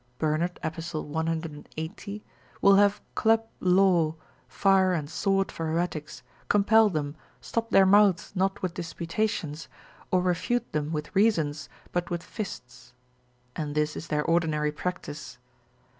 [0.17, 0.59] Bernard.
[0.63, 0.95] Epist.
[0.95, 2.23] 180,
[2.59, 4.15] will have club law,
[4.47, 9.67] fire and sword for heretics, compel them, stop their mouths not with disputations,
[10.09, 12.93] or refute them with reasons, but with fists;
[13.55, 15.37] and this is their ordinary practice.